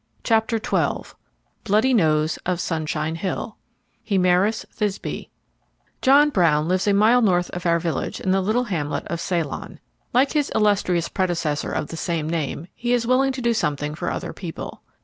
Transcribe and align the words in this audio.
CHAPTER 0.23 0.57
XII 0.57 1.13
Bloody 1.63 1.93
nose 1.93 2.37
of 2.37 2.59
Sunshine 2.59 3.13
Hill: 3.13 3.55
Hemaris 4.03 4.65
Thysbe 4.73 5.27
John 6.01 6.31
Brown 6.31 6.67
lives 6.67 6.87
a 6.87 6.93
mile 6.95 7.21
north 7.21 7.51
of 7.51 7.67
our 7.67 7.77
village, 7.77 8.19
in 8.19 8.31
the 8.31 8.41
little 8.41 8.63
hamlet 8.63 9.05
of 9.09 9.21
Ceylon. 9.21 9.79
Like 10.11 10.31
his 10.31 10.51
illustrious 10.55 11.07
predecessor 11.07 11.71
of 11.71 11.89
the 11.89 11.97
same 11.97 12.27
name 12.27 12.65
he 12.73 12.93
is 12.93 13.05
willing 13.05 13.31
to 13.33 13.43
do 13.43 13.53
something 13.53 13.93
for 13.93 14.09
other 14.09 14.33
people. 14.33 14.81